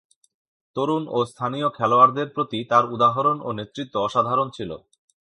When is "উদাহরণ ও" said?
2.95-3.49